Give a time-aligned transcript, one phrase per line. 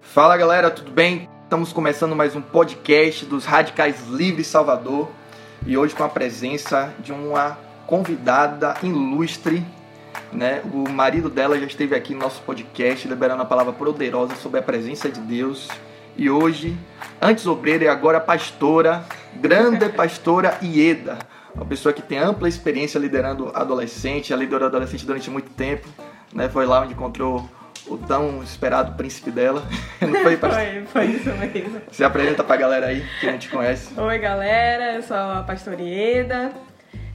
[0.00, 1.28] Fala galera, tudo bem?
[1.44, 5.08] Estamos começando mais um podcast dos Radicais Livres Salvador
[5.66, 9.64] e hoje com a presença de uma convidada ilustre,
[10.32, 10.60] né?
[10.72, 14.62] O marido dela já esteve aqui no nosso podcast liberando a palavra poderosa sobre a
[14.62, 15.68] presença de Deus
[16.16, 16.76] e hoje,
[17.20, 19.04] antes obreira e agora pastora,
[19.40, 21.18] grande pastora Ieda,
[21.54, 25.86] uma pessoa que tem ampla experiência liderando adolescente, ela liderou adolescente durante muito tempo,
[26.32, 26.48] né?
[26.48, 27.48] Foi lá onde encontrou
[27.86, 29.62] o tão esperado príncipe dela.
[30.00, 31.80] Não foi, foi, foi isso mesmo.
[31.90, 33.98] Se apresenta pra galera aí que não te conhece.
[33.98, 36.52] Oi, galera, eu sou a pastora Ieda,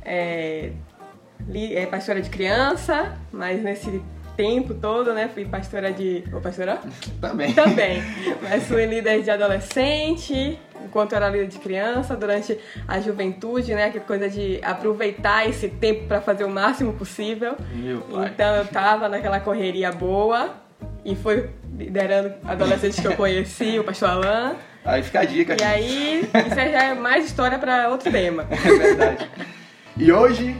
[0.03, 0.71] é,
[1.53, 4.01] é pastora de criança, mas nesse
[4.37, 6.23] tempo todo, né, fui pastora de...
[6.31, 6.79] Ô, pastora?
[7.19, 7.53] Também.
[7.53, 8.03] Também.
[8.41, 13.85] Mas fui líder de adolescente, enquanto era líder de criança, durante a juventude, né?
[13.85, 17.55] Aquela coisa de aproveitar esse tempo para fazer o máximo possível.
[17.73, 18.31] Meu pai.
[18.33, 20.55] Então eu tava naquela correria boa
[21.03, 24.55] e fui liderando adolescentes que eu conheci, o pastor Alain.
[24.85, 25.57] Aí fica a dica.
[25.59, 28.47] E aí, isso já é mais história para outro tema.
[28.51, 29.29] É verdade.
[29.97, 30.55] E hoje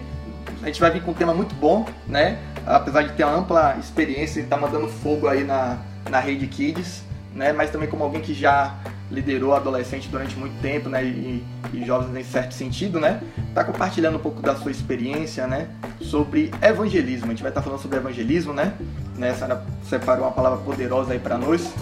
[0.62, 2.38] a gente vai vir com um tema muito bom, né?
[2.68, 5.78] Apesar de ter uma ampla experiência e tá mandando fogo aí na,
[6.10, 7.54] na rede Kids, né?
[7.54, 8.76] Mas também como alguém que já
[9.10, 11.44] liderou adolescente durante muito tempo, né, e,
[11.74, 13.22] e jovens em certo sentido, né,
[13.54, 15.68] tá compartilhando um pouco da sua experiência, né,
[16.02, 17.28] sobre evangelismo.
[17.28, 18.74] A gente vai estar tá falando sobre evangelismo, né,
[19.16, 21.74] né, a Sara separou uma palavra poderosa aí para nós,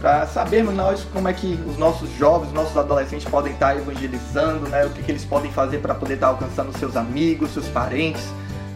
[0.00, 3.76] para sabermos nós como é que os nossos jovens, os nossos adolescentes podem estar tá
[3.76, 7.52] evangelizando, né, o que, que eles podem fazer para poder estar tá alcançando seus amigos,
[7.52, 8.24] seus parentes,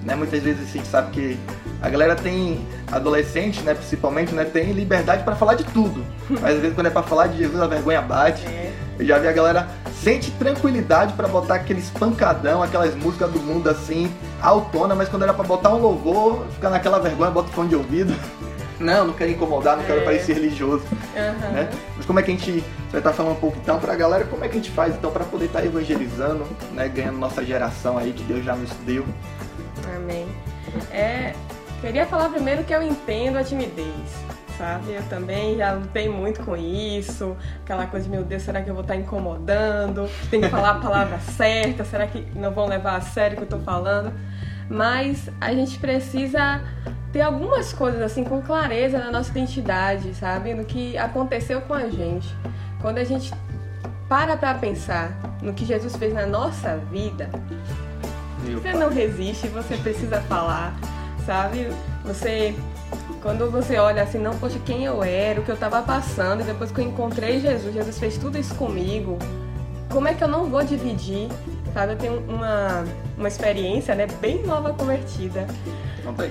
[0.07, 1.39] né, muitas vezes a gente sabe que
[1.83, 6.05] a galera tem, adolescente, né, principalmente, né, tem liberdade para falar de tudo.
[6.41, 8.47] Mas às vezes quando é para falar de Jesus a vergonha bate.
[8.47, 8.73] É.
[8.99, 9.69] Eu já vi a galera
[10.03, 15.35] sente tranquilidade para botar aqueles pancadão, aquelas músicas do mundo assim, autona, mas quando era
[15.35, 18.15] para botar um louvor, fica naquela vergonha, bota o fone de ouvido.
[18.79, 20.05] Não, não quero incomodar, não quero é.
[20.05, 20.85] parecer religioso.
[20.93, 21.53] Uhum.
[21.53, 21.71] Né?
[21.97, 22.53] Mas como é que a gente.
[22.53, 24.95] Você vai estar falando um pouco então pra galera, como é que a gente faz
[24.95, 26.87] então para poder estar evangelizando, né?
[26.87, 29.03] Ganhando nossa geração aí que Deus já nos deu.
[29.95, 30.27] Amém.
[30.91, 31.33] É,
[31.81, 34.25] Queria falar primeiro que eu entendo a timidez,
[34.57, 34.95] sabe?
[34.95, 38.75] Eu também já lutei muito com isso, aquela coisa de, meu Deus, será que eu
[38.75, 40.09] vou estar incomodando?
[40.31, 43.43] Tem que falar a palavra certa, será que não vão levar a sério o que
[43.43, 44.11] eu estou falando?
[44.71, 46.63] Mas a gente precisa
[47.13, 50.55] ter algumas coisas assim com clareza na nossa identidade, sabe?
[50.55, 52.35] No que aconteceu com a gente.
[52.81, 53.33] Quando a gente
[54.09, 57.29] para para pensar no que Jesus fez na nossa vida,
[58.45, 58.79] Meu você pai.
[58.79, 60.75] não resiste, você precisa falar
[61.27, 61.69] sabe?
[62.05, 62.55] Você
[63.21, 66.45] quando você olha assim, não, poxa, quem eu era, o que eu estava passando, e
[66.45, 69.19] depois que eu encontrei Jesus, Jesus fez tudo isso comigo,
[69.91, 71.29] como é que eu não vou dividir,
[71.75, 71.95] sabe?
[71.95, 72.85] Eu tenho uma,
[73.19, 75.45] uma experiência, né, bem nova convertida.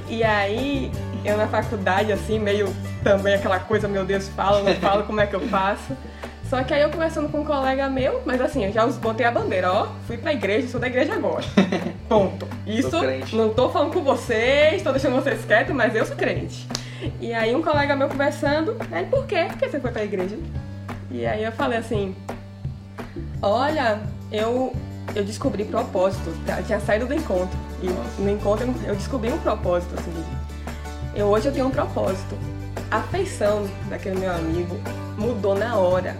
[0.07, 0.89] E aí,
[1.25, 2.73] eu na faculdade, assim, meio
[3.03, 5.91] também aquela coisa, meu Deus, fala, não falo, como é que eu faço?
[6.49, 9.31] Só que aí eu conversando com um colega meu, mas assim, eu já botei a
[9.31, 11.43] bandeira, ó, fui pra igreja, sou da igreja agora.
[12.07, 12.47] Ponto.
[12.67, 12.91] Isso,
[13.33, 16.67] não tô falando com vocês, tô deixando vocês quietos, mas eu sou crente.
[17.19, 19.45] E aí um colega meu conversando, aí por quê?
[19.49, 20.37] Por que você foi pra igreja?
[21.09, 22.15] E aí eu falei assim,
[23.41, 23.99] olha,
[24.31, 24.73] eu,
[25.15, 27.57] eu descobri propósito, eu tinha saído do encontro.
[27.81, 30.13] E no encontro eu descobri um propósito, assim.
[31.15, 32.37] Eu, hoje eu tenho um propósito.
[32.91, 34.79] A afeição daquele meu amigo
[35.17, 36.15] mudou na hora.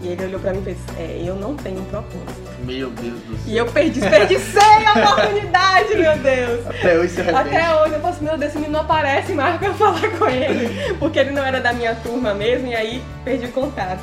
[0.00, 2.48] E ele olhou pra mim e fez, é, eu não tenho um propósito.
[2.64, 3.52] Meu Deus do céu.
[3.52, 6.66] E eu perdi, desperdicei a oportunidade, meu Deus.
[6.68, 7.56] Até hoje você arrepende.
[7.56, 10.28] Até hoje eu falo assim, meu Deus, esse menino não aparece mais pra falar com
[10.28, 10.94] ele.
[10.94, 14.00] Porque ele não era da minha turma mesmo, e aí perdi o contato.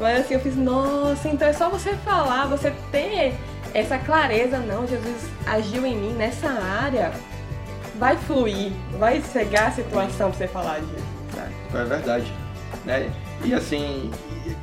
[0.00, 3.34] Mas assim, eu fiz, nossa, então é só você falar, você ter
[3.72, 7.12] essa clareza, não, Jesus agiu em mim nessa área.
[7.96, 11.04] Vai fluir, vai cegar a situação pra você falar disso.
[11.36, 11.54] Sabe?
[11.74, 12.32] É verdade.
[12.84, 13.10] Né?
[13.44, 14.10] E assim,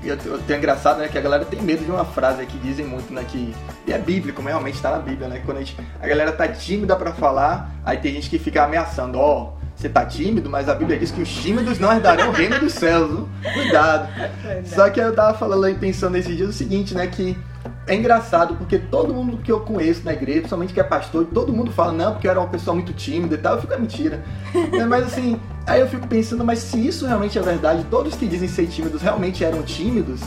[0.04, 3.12] e é engraçado, né, que a galera tem medo de uma frase que dizem muito,
[3.14, 3.54] né, que
[3.86, 6.96] e é bíblico, realmente tá na Bíblia, né, quando a, gente, a galera tá tímida
[6.96, 10.74] para falar, aí tem gente que fica ameaçando, ó, oh, você tá tímido, mas a
[10.74, 14.10] Bíblia diz que os tímidos não herdarão o reino dos céus, cuidado.
[14.46, 17.38] É Só que eu tava falando aí, pensando nesses dias o seguinte, né, que
[17.88, 21.54] é engraçado porque todo mundo que eu conheço na igreja, principalmente que é pastor, todo
[21.54, 23.78] mundo fala, não, porque eu era uma pessoa muito tímida e tal, eu fico, é
[23.78, 24.24] mentira.
[24.72, 28.28] Né, mas assim, aí eu fico pensando, mas se isso realmente é verdade, todos que
[28.28, 30.22] dizem ser tímidos realmente eram tímidos,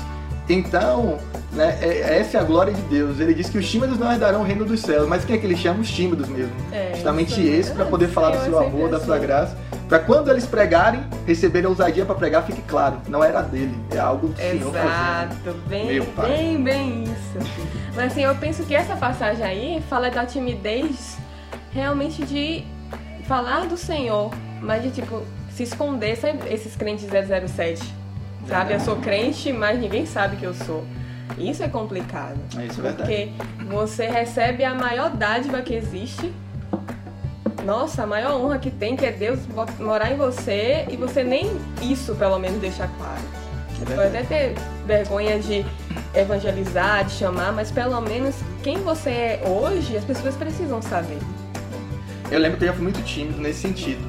[0.53, 1.19] Então,
[1.53, 3.21] né, é, essa é a glória de Deus.
[3.21, 5.09] Ele diz que os tímidos não herdarão o reino dos céus.
[5.09, 5.81] Mas quem é que ele chama?
[5.81, 6.53] Os tímidos mesmo.
[6.73, 9.27] É, Justamente esse, para poder falar do Senhor, seu é amor, da sua assim.
[9.27, 9.57] graça.
[9.89, 14.29] Para quando eles pregarem, receberem ousadia para pregar, fique claro, não era dele, é algo
[14.29, 14.87] do Senhor fazendo.
[14.87, 16.29] Exato, bem, Meu pai.
[16.31, 17.51] bem, bem isso.
[17.97, 21.19] Mas assim, eu penso que essa passagem aí fala da timidez
[21.73, 22.65] realmente de
[23.25, 24.31] falar do Senhor,
[24.63, 25.23] mas de tipo,
[25.53, 27.83] se esconder, sabe esses crentes 007,
[28.49, 28.75] sabe?
[28.75, 30.85] Eu sou crente, mas ninguém sabe que eu sou.
[31.39, 32.39] Isso é complicado.
[32.59, 32.97] É isso, é verdade.
[32.99, 33.31] Porque
[33.67, 36.33] você recebe a maior dádiva que existe.
[37.65, 39.39] Nossa, a maior honra que tem, que é Deus
[39.79, 41.51] morar em você e você nem
[41.83, 43.21] isso, pelo menos, deixa claro.
[43.21, 44.13] É Você verdade.
[44.13, 44.55] pode até ter
[44.87, 45.65] vergonha de
[46.15, 51.19] evangelizar, de chamar, mas pelo menos quem você é hoje, as pessoas precisam saber.
[52.31, 54.01] Eu lembro que eu já fui muito tímido nesse sentido.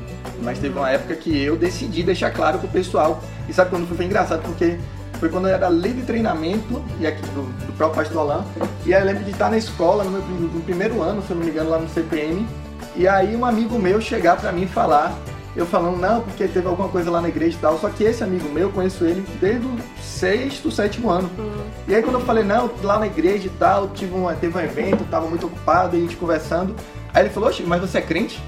[0.42, 3.22] Mas teve uma época que eu decidi deixar claro pro pessoal.
[3.52, 4.42] E sabe quando foi, foi engraçado?
[4.44, 4.78] Porque
[5.20, 8.46] foi quando eu era líder de treinamento e aqui do, do próprio pastor Alain.
[8.86, 11.36] E aí eu lembro de estar na escola, no, meu, no primeiro ano, se eu
[11.36, 12.48] não me engano, lá no CPM.
[12.96, 15.14] E aí um amigo meu chegar pra mim falar.
[15.54, 17.78] Eu falando, não, porque teve alguma coisa lá na igreja e tal.
[17.78, 21.30] Só que esse amigo meu, eu conheço ele desde o sexto, sétimo ano.
[21.90, 24.62] E aí quando eu falei, não, lá na igreja e tal, tive um, teve um
[24.62, 26.74] evento, tava muito ocupado, e a gente conversando.
[27.14, 28.42] Aí ele falou, oxe, mas você é crente?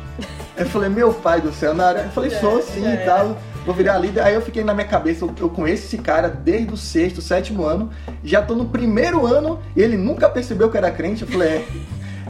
[0.56, 2.00] Eu falei, meu pai do céu, na área.
[2.04, 4.22] Eu falei, sou era, sim e tal, vou virar líder.
[4.22, 7.64] Aí eu fiquei na minha cabeça, eu, eu conheço esse cara desde o sexto, sétimo
[7.66, 7.90] ano,
[8.24, 11.24] já tô no primeiro ano e ele nunca percebeu que eu era crente.
[11.24, 11.66] Eu falei, é.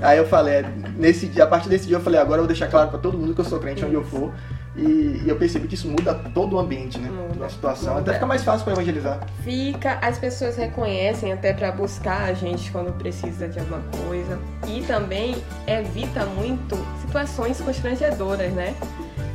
[0.02, 0.66] Aí eu falei, é,
[0.98, 3.18] nesse dia, a partir desse dia eu falei, agora eu vou deixar claro pra todo
[3.18, 4.32] mundo que eu sou crente onde eu for.
[4.76, 7.08] E, e eu percebi que isso muda todo o ambiente, né?
[7.08, 7.90] Muda, Da situação.
[7.94, 8.02] muda.
[8.02, 9.20] Até fica mais fácil pra evangelizar.
[9.44, 14.40] Fica, as pessoas reconhecem até pra buscar a gente quando precisa de alguma coisa.
[14.68, 15.36] E também
[15.68, 16.76] evita muito
[17.06, 18.74] situações constrangedoras, né?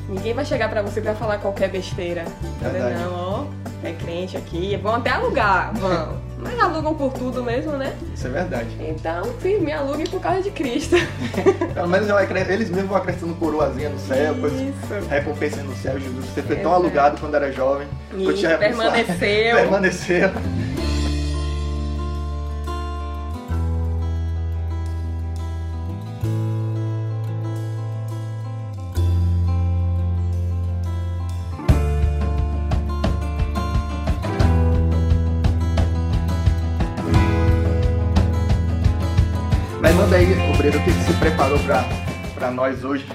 [0.08, 2.24] Ninguém vai chegar pra você pra falar qualquer besteira.
[2.62, 3.02] Fazer, Verdade.
[3.02, 3.44] não, ó,
[3.86, 6.16] é crente aqui, vão até alugar, vão.
[6.38, 7.92] Mas alugam por tudo mesmo, né?
[8.14, 8.68] Isso é verdade.
[8.78, 10.94] Então, sim, me alugue por causa de Cristo.
[11.74, 12.08] Pelo menos
[12.48, 15.08] eles mesmos vão acrescentando coroazinha no céu, Isso.
[15.10, 16.26] recompensas no céu, Jesus.
[16.26, 17.88] Você foi tão alugado quando era jovem.
[18.16, 19.16] Isso, permaneceu.
[19.56, 20.30] Permaneceu.
[42.34, 43.06] Pra nós hoje?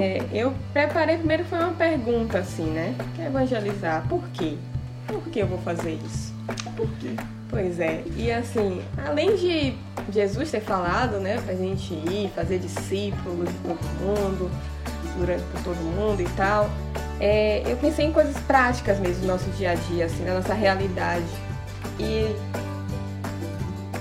[0.00, 2.94] É, eu preparei primeiro foi uma pergunta assim, né?
[3.14, 4.06] Que evangelizar.
[4.08, 4.56] Por quê?
[5.06, 6.34] Por que eu vou fazer isso?
[6.76, 7.14] Por quê?
[7.50, 9.74] Pois é, e assim, além de
[10.10, 14.50] Jesus ter falado, né, pra gente ir, fazer discípulos de todo mundo,
[15.16, 16.68] durante por todo mundo e tal,
[17.18, 20.52] é, eu pensei em coisas práticas mesmo do nosso dia a dia, assim, da nossa
[20.52, 21.26] realidade.
[21.98, 22.34] E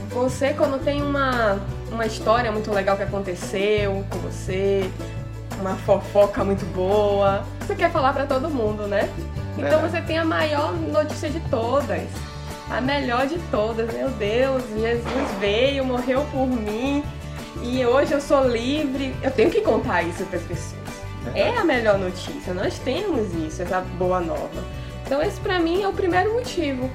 [0.10, 1.58] você, quando tem uma,
[1.98, 4.88] uma história muito legal que aconteceu com você,
[5.60, 9.10] uma fofoca muito boa, você quer falar pra todo mundo, né?
[9.58, 9.90] Então Verdade.
[9.90, 12.08] você tem a maior notícia de todas.
[12.70, 13.92] A melhor de todas.
[13.92, 17.04] Meu Deus, Jesus veio, morreu por mim
[17.64, 19.16] e hoje eu sou livre.
[19.24, 20.78] Eu tenho que contar isso para as pessoas.
[21.34, 22.54] É a melhor notícia.
[22.54, 24.64] Nós temos isso, essa boa nova.
[25.04, 26.92] Então esse pra mim é o primeiro motivo.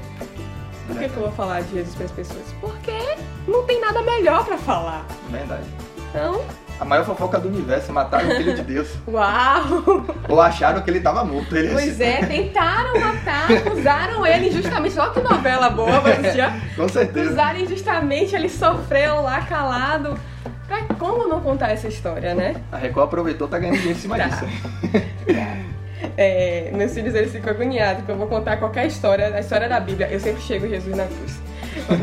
[0.87, 2.45] Por que, que eu vou falar de Jesus para as pessoas?
[2.61, 3.17] Porque
[3.49, 5.05] não tem nada melhor para falar.
[5.31, 5.65] Verdade.
[6.11, 6.43] Então,
[6.81, 8.89] A maior fofoca do universo, mataram o filho de Deus.
[9.09, 10.05] uau!
[10.29, 11.57] Ou acharam que ele tava morto.
[11.57, 14.99] Ele Pois é, tentaram matar, acusaram ele injustamente.
[14.99, 17.31] Olha que novela boa, mas já Com certeza.
[17.31, 20.19] Usaram injustamente, ele sofreu lá calado.
[20.67, 22.57] Pra como não contar essa história, né?
[22.73, 24.25] A Record aproveitou, tá ganhando dinheiro em cima Tá.
[24.27, 24.47] disso.
[26.17, 29.81] É, meus filhos eles ficam agoniados, porque eu vou contar qualquer história, a história da
[29.81, 30.09] Bíblia.
[30.11, 31.41] Eu sempre chego Jesus na cruz.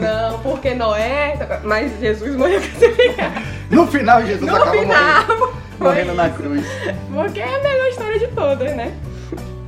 [0.02, 3.46] Não, porque Noé, mas Jesus morreu crucificado.
[3.70, 6.66] No final, Jesus No acaba final, morrendo, morrendo na cruz.
[7.14, 8.92] Porque é a melhor história de todas, né?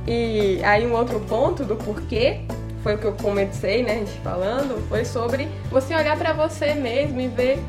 [0.06, 2.40] E aí um outro ponto do porquê,
[2.82, 6.74] foi o que eu comecei, né, a gente falando, foi sobre você olhar pra você
[6.74, 7.60] mesmo e ver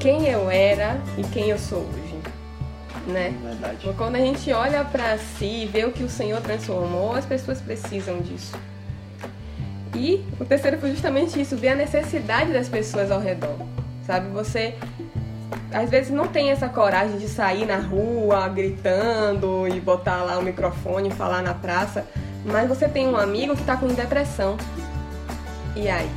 [0.00, 1.86] quem eu era e quem eu sou
[3.08, 3.34] né?
[3.42, 3.92] Verdade.
[3.96, 7.60] Quando a gente olha pra si e vê o que o Senhor transformou, as pessoas
[7.60, 8.56] precisam disso.
[9.94, 13.56] E o terceiro foi justamente isso, ver a necessidade das pessoas ao redor.
[14.06, 14.74] Sabe, você
[15.72, 20.42] às vezes não tem essa coragem de sair na rua gritando e botar lá o
[20.42, 22.06] microfone e falar na praça,
[22.44, 24.56] mas você tem um amigo que tá com depressão.
[25.76, 26.08] E aí?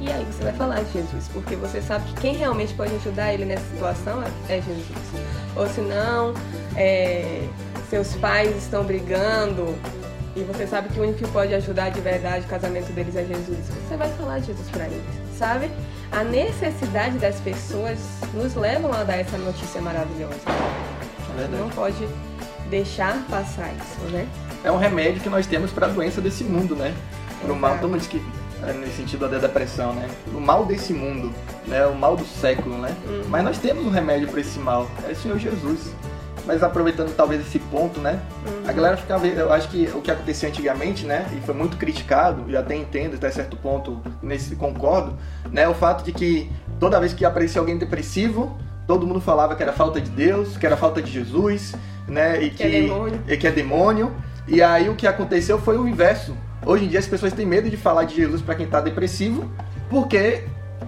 [0.00, 3.32] E aí você vai falar de Jesus, porque você sabe que quem realmente pode ajudar
[3.32, 4.86] ele nessa situação é é Jesus.
[5.56, 6.34] Ou se não,
[6.76, 7.46] é,
[7.88, 9.74] seus pais estão brigando
[10.36, 13.24] e você sabe que o único que pode ajudar de verdade o casamento deles é
[13.24, 15.02] Jesus, você vai falar de Jesus para eles,
[15.38, 15.70] sabe?
[16.12, 17.98] A necessidade das pessoas
[18.34, 20.36] nos levam a dar essa notícia maravilhosa.
[21.38, 22.06] É Não pode
[22.68, 24.28] deixar passar isso, né?
[24.62, 26.94] É um remédio que nós temos para a doença desse mundo, né?
[27.40, 28.22] Para o mal, todo mundo diz que
[28.78, 30.08] nesse sentido da depressão, né?
[30.34, 31.32] O mal desse mundo,
[31.66, 31.86] né?
[31.86, 32.94] O mal do século, né?
[33.06, 33.24] Uhum.
[33.28, 35.92] Mas nós temos um remédio para esse mal, é o Senhor Jesus.
[36.46, 38.20] Mas aproveitando talvez esse ponto, né?
[38.46, 38.68] Uhum.
[38.68, 41.26] A galera ficava, eu acho que o que acontecia antigamente, né?
[41.36, 45.16] E foi muito criticado, e até entendo até certo ponto nesse concordo,
[45.50, 45.68] né?
[45.68, 49.72] O fato de que toda vez que aparecia alguém depressivo, todo mundo falava que era
[49.72, 51.74] falta de Deus, que era falta de Jesus,
[52.06, 52.40] né?
[52.42, 53.22] E que, que é demônio.
[53.26, 54.12] E que é demônio.
[54.46, 56.36] E aí o que aconteceu foi o inverso.
[56.66, 59.48] Hoje em dia as pessoas têm medo de falar de Jesus para quem está depressivo,
[59.88, 60.42] porque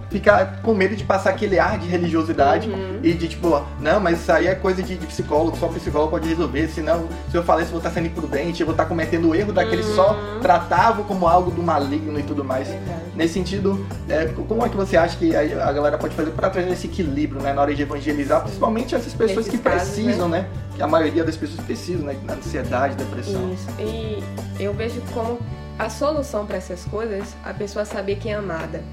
[0.09, 2.99] fica com medo de passar aquele ar de religiosidade uhum.
[3.01, 6.27] e de tipo, não, mas isso aí é coisa de, de, psicólogo, só psicólogo pode
[6.27, 9.29] resolver, senão se eu falar isso eu vou estar sendo imprudente, eu vou estar cometendo
[9.29, 9.95] o erro daquele uhum.
[9.95, 12.67] só tratava como algo do maligno e tudo mais.
[13.15, 16.71] Nesse sentido, é, como é que você acha que a, galera pode fazer para trazer
[16.71, 20.41] esse equilíbrio né, na hora de evangelizar, principalmente essas pessoas Nesses que precisam, né?
[20.41, 20.47] né?
[20.75, 22.15] Que a maioria das pessoas precisam, né?
[22.23, 23.51] Na ansiedade, depressão.
[23.53, 23.67] Isso.
[23.79, 24.23] E
[24.59, 25.37] eu vejo como
[25.79, 28.83] a solução para essas coisas, a pessoa saber que é amada.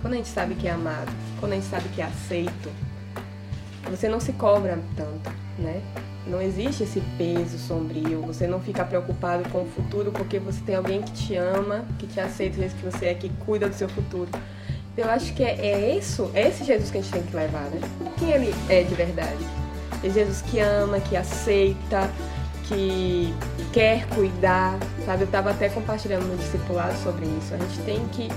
[0.00, 2.70] Quando a gente sabe que é amado, quando a gente sabe que é aceito,
[3.90, 5.82] você não se cobra tanto, né?
[6.26, 10.74] Não existe esse peso sombrio, você não fica preocupado com o futuro porque você tem
[10.74, 14.30] alguém que te ama, que te aceita que você é, que cuida do seu futuro.
[14.96, 17.64] Eu acho que é, é isso, é esse Jesus que a gente tem que levar,
[17.64, 17.80] né?
[18.18, 19.46] Quem ele é de verdade?
[20.02, 22.10] É Jesus que ama, que aceita,
[22.68, 23.34] que
[23.72, 25.22] quer cuidar, sabe?
[25.22, 27.54] Eu estava até compartilhando no discipulado sobre isso.
[27.54, 28.28] A gente tem que,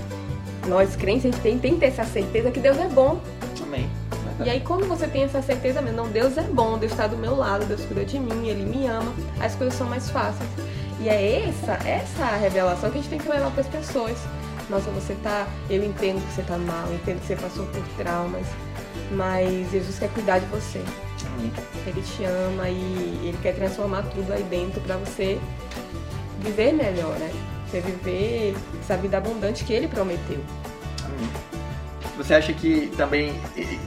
[0.67, 3.19] nós crentes, a gente tem, tem que ter essa certeza que Deus é bom.
[3.61, 3.89] Amém.
[4.45, 7.35] E aí, quando você tem essa certeza, não, Deus é bom, Deus está do meu
[7.35, 10.49] lado, Deus cuida de mim, Ele me ama, as coisas são mais fáceis.
[11.01, 14.17] E é essa, essa revelação que a gente tem que levar para as pessoas.
[14.69, 15.47] Nossa, você tá.
[15.69, 18.45] Eu entendo que você tá mal, eu entendo que você passou por traumas,
[19.11, 20.81] mas Jesus quer cuidar de você.
[21.85, 25.39] Ele te ama e ele quer transformar tudo aí dentro para você
[26.39, 27.31] viver melhor, né?
[27.67, 30.39] Você viver essa vida abundante que ele prometeu.
[32.17, 33.33] Você acha que também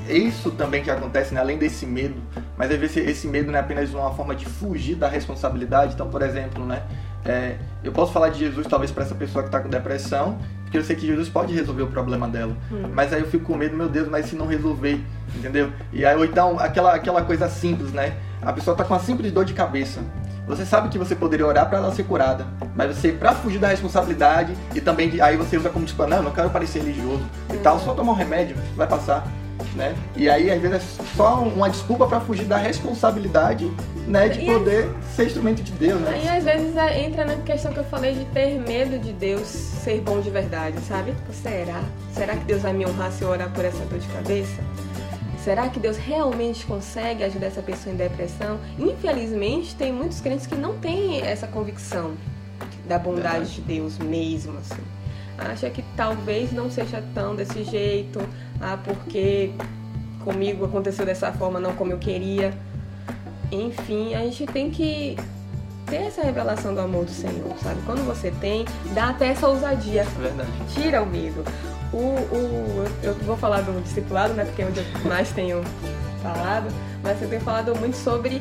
[0.08, 1.40] isso também que acontece, né?
[1.40, 2.14] além desse medo,
[2.56, 5.94] mas às vezes esse medo não é apenas uma forma de fugir da responsabilidade.
[5.94, 6.82] Então, por exemplo, né?
[7.24, 10.38] É, eu posso falar de Jesus talvez para essa pessoa que está com depressão,
[10.72, 12.56] porque eu sei que Jesus pode resolver o problema dela.
[12.72, 12.84] Hum.
[12.94, 14.98] Mas aí eu fico com medo, meu Deus, mas se não resolver,
[15.36, 15.70] entendeu?
[15.92, 18.14] E aí, ou então, aquela, aquela coisa simples, né?
[18.40, 20.00] A pessoa tá com uma simples dor de cabeça.
[20.46, 23.68] Você sabe que você poderia orar para ela ser curada, mas você, para fugir da
[23.68, 27.78] responsabilidade, e também aí você usa como tipo, não, não quero parecer religioso e tal,
[27.78, 29.24] só tomar um remédio, vai passar
[29.74, 29.94] né?
[30.16, 33.70] E aí, às vezes, é só uma desculpa para fugir da responsabilidade,
[34.06, 34.28] né?
[34.28, 36.20] De e poder ser instrumento de Deus, né?
[36.24, 39.46] E às vezes é, entra na questão que eu falei de ter medo de Deus
[39.46, 41.14] ser bom de verdade, sabe?
[41.32, 41.82] Será?
[42.12, 44.62] Será que Deus vai me honrar se eu orar por essa dor de cabeça?
[45.42, 48.60] Será que Deus realmente consegue ajudar essa pessoa em depressão?
[48.78, 52.12] Infelizmente, tem muitos crentes que não têm essa convicção
[52.86, 54.82] da bondade de Deus mesmo, assim
[55.38, 58.20] acha que talvez não seja tão desse jeito,
[58.62, 59.52] ah, porque
[60.24, 62.54] comigo aconteceu dessa forma, não como eu queria.
[63.50, 65.16] Enfim, a gente tem que
[65.86, 67.82] ter essa revelação do amor do Senhor, sabe?
[67.84, 68.64] Quando você tem,
[68.94, 70.04] dá até essa ousadia.
[70.04, 70.50] Verdade.
[70.72, 71.44] Tira o medo.
[71.92, 74.44] O, o, eu vou falar do discipulado, né?
[74.44, 75.60] Porque é onde eu mais tenho
[76.22, 78.40] falado, mas eu tenho falado muito sobre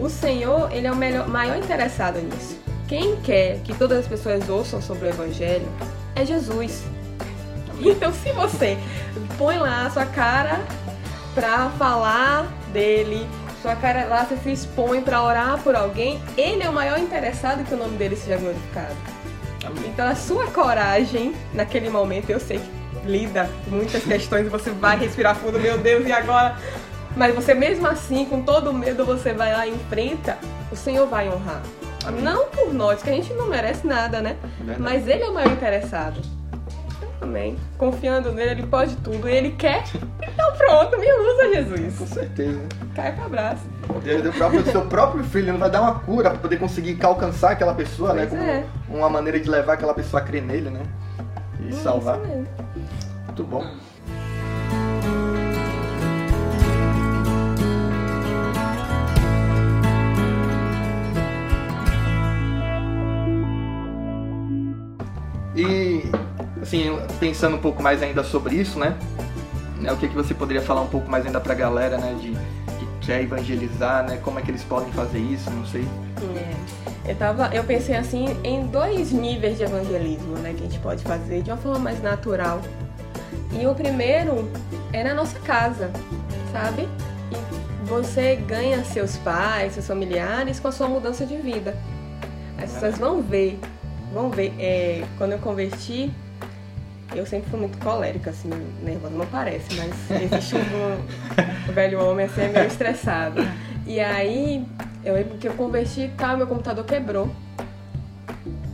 [0.00, 2.58] o Senhor, ele é o melhor, maior interessado nisso.
[2.88, 5.68] Quem quer que todas as pessoas ouçam sobre o Evangelho,
[6.16, 6.82] é Jesus.
[7.80, 8.78] Então, se você
[9.38, 10.60] põe lá a sua cara
[11.34, 13.26] pra falar dele,
[13.62, 17.64] sua cara lá, você se expõe para orar por alguém, ele é o maior interessado
[17.64, 18.94] que o nome dele seja glorificado.
[19.86, 25.36] Então, a sua coragem naquele momento, eu sei que lida muitas questões, você vai respirar
[25.36, 26.56] fundo, meu Deus, e agora?
[27.16, 30.38] Mas você mesmo assim, com todo o medo, você vai lá e enfrenta,
[30.70, 31.62] o Senhor vai honrar.
[32.04, 32.22] Amém.
[32.22, 34.36] Não por nós, que a gente não merece nada, né?
[34.66, 36.20] É Mas ele é o maior interessado.
[37.20, 37.56] Amém.
[37.76, 39.28] Confiando nele, ele pode tudo.
[39.28, 39.84] E ele quer.
[40.22, 41.98] Então pronto, me usa, Jesus.
[41.98, 42.60] Com certeza.
[42.94, 43.62] Cai pro abraço.
[44.02, 47.50] Deus deu próprio seu próprio filho, não vai dar uma cura para poder conseguir alcançar
[47.50, 48.26] aquela pessoa, né?
[48.26, 48.64] pois né?
[48.86, 49.00] Como é.
[49.00, 50.82] uma maneira de levar aquela pessoa a crer nele, né?
[51.60, 52.18] E é salvar.
[52.18, 53.64] Muito bom.
[66.70, 68.96] Assim, pensando um pouco mais ainda sobre isso, né?
[69.80, 72.16] né o que, que você poderia falar um pouco mais ainda pra galera, né?
[72.20, 74.18] De, que quer evangelizar, né?
[74.22, 75.50] Como é que eles podem fazer isso?
[75.50, 75.84] Não sei.
[76.36, 77.10] É.
[77.10, 80.54] Eu, tava, eu pensei assim em dois níveis de evangelismo, né?
[80.56, 82.60] Que a gente pode fazer de uma forma mais natural.
[83.52, 84.48] E o primeiro
[84.92, 85.90] é na nossa casa,
[86.52, 86.88] sabe?
[87.32, 91.76] E você ganha seus pais, seus familiares com a sua mudança de vida.
[92.62, 93.58] As pessoas vão ver,
[94.12, 94.52] vão ver.
[94.58, 96.12] É, quando eu converti,
[97.14, 98.50] eu sempre fui muito colérica, assim,
[98.82, 103.42] nervosa, não parece, mas existe um, velho homem assim, é meio estressado.
[103.86, 104.64] E aí,
[105.04, 107.28] eu lembro que eu converti e tal, meu computador quebrou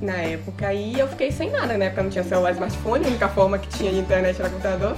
[0.01, 0.73] na época.
[0.73, 3.69] E eu fiquei sem nada, na época não tinha celular smartphone, a única forma que
[3.69, 4.97] tinha de internet era computador.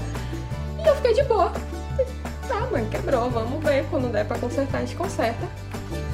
[0.83, 1.53] E eu fiquei de boa.
[2.49, 5.47] Tá, mãe, quebrou, vamos ver, quando der pra consertar, a gente conserta.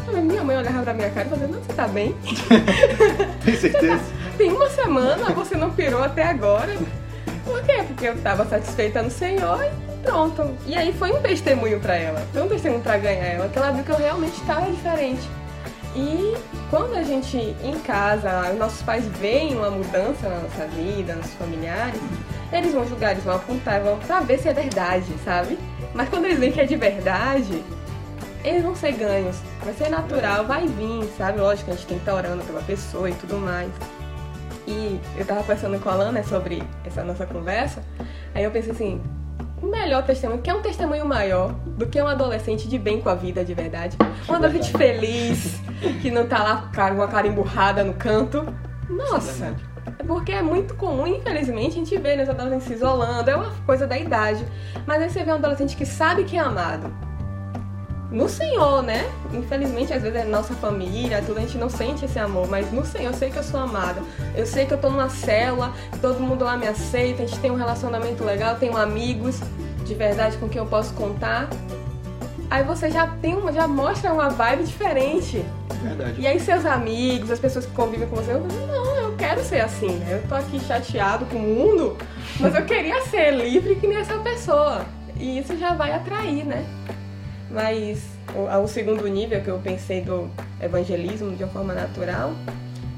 [0.09, 2.15] Aí minha mãe olhava pra minha cara e falava, não, você tá bem?
[3.45, 3.99] Tem certeza?
[3.99, 4.37] Tá...
[4.37, 6.77] Tem uma semana, você não pirou até agora.
[7.55, 7.85] Por quê?
[7.87, 10.57] Porque eu tava satisfeita no Senhor e pronto.
[10.67, 13.71] E aí foi um testemunho para ela, foi um testemunho para ganhar ela, que ela
[13.71, 15.23] viu que eu realmente estava diferente.
[15.95, 16.35] E
[16.69, 22.01] quando a gente em casa, nossos pais veem uma mudança na nossa vida, nos familiares,
[22.53, 25.57] eles vão julgar, eles vão apontar, vão pra ver se é verdade, sabe?
[25.95, 27.63] Mas quando eles veem que é de verdade,
[28.43, 29.37] eles vão ser ganhos.
[29.65, 31.39] Vai ser natural, vai vir, sabe?
[31.39, 33.71] Lógico que a gente tem que estar orando pela pessoa e tudo mais.
[34.67, 37.83] E eu tava conversando com a Lana sobre essa nossa conversa,
[38.35, 39.03] aí eu pensei assim,
[39.63, 43.09] o melhor testemunho, que é um testemunho maior do que um adolescente de bem com
[43.09, 43.97] a vida de verdade.
[44.29, 45.61] Um adolescente feliz,
[46.01, 48.45] que não tá lá com uma cara emburrada no canto.
[48.89, 49.55] Nossa!
[49.99, 53.51] É porque é muito comum, infelizmente, a gente vê os adolescentes se isolando, é uma
[53.67, 54.45] coisa da idade.
[54.87, 56.93] Mas aí você vê um adolescente que sabe que é amado,
[58.15, 59.11] no Senhor, né?
[59.33, 62.87] Infelizmente, às vezes é nossa família, tudo a gente não sente esse amor, mas no
[62.87, 64.01] Senhor eu sei que eu sou amada.
[64.37, 67.51] Eu sei que eu tô numa célula, todo mundo lá me aceita, a gente tem
[67.51, 69.41] um relacionamento legal, tenho amigos
[69.85, 71.51] de verdade com quem eu posso contar.
[72.49, 75.45] Aí você já tem uma, já mostra uma vibe diferente.
[75.83, 76.21] Verdade.
[76.21, 79.43] E aí seus amigos, as pessoas que convivem com você, eu falo, não, eu quero
[79.43, 80.21] ser assim, né?
[80.23, 81.97] Eu tô aqui chateado com o mundo,
[82.39, 84.83] mas eu queria ser livre que nem essa pessoa.
[85.17, 86.65] E isso já vai atrair, né?
[87.51, 88.03] Mas
[88.35, 92.33] o, o segundo nível que eu pensei do evangelismo de uma forma natural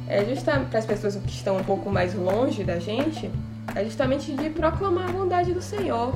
[0.08, 3.30] é justamente para as pessoas que estão um pouco mais longe da gente,
[3.74, 6.14] é justamente de proclamar a bondade do Senhor.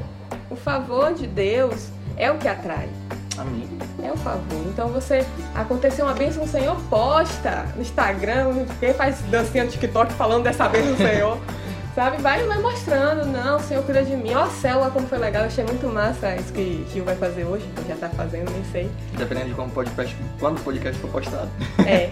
[0.49, 2.89] O favor de Deus é o que atrai.
[3.37, 3.69] Amém.
[4.03, 4.63] É o favor.
[4.69, 10.13] Então você aconteceu uma bênção do Senhor, posta no Instagram, quem faz dancinha no TikTok
[10.13, 11.39] falando dessa bênção do Senhor.
[11.95, 12.23] Sabe?
[12.23, 14.33] Vai, vai mostrando, não, o Senhor cuida de mim.
[14.33, 17.45] Ó, a célula como foi legal, eu achei muito massa isso que Gil vai fazer
[17.45, 18.91] hoje, que já tá fazendo, nem sei.
[19.17, 21.51] Dependendo de como podcast, quando o podcast for postado.
[21.85, 22.11] É.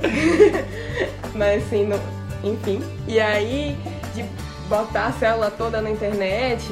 [1.35, 1.99] Mas assim, no,
[2.43, 2.83] enfim.
[3.07, 3.79] E aí,
[4.15, 4.25] de
[4.69, 6.67] botar a célula toda na internet,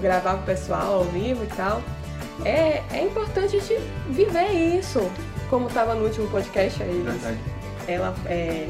[0.00, 1.82] gravar com o pessoal ao vivo e tal,
[2.44, 5.10] é, é importante a gente viver isso.
[5.50, 7.02] Como estava no último podcast aí.
[7.04, 7.38] Verdade.
[7.88, 8.68] Ela é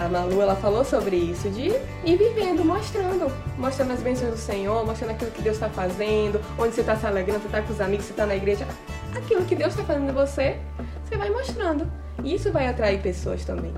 [0.00, 1.68] a Malu ela falou sobre isso, de
[2.04, 6.74] ir vivendo, mostrando, mostrando as bênçãos do Senhor, mostrando aquilo que Deus está fazendo, onde
[6.74, 8.66] você está se alegrando, você está com os amigos, você está na igreja,
[9.14, 10.56] aquilo que Deus está fazendo em você,
[11.04, 11.86] você vai mostrando.
[12.24, 13.74] E isso vai atrair pessoas também.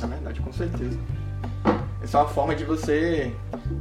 [0.00, 0.98] Na verdade, com certeza.
[2.02, 3.32] Essa é uma forma de você.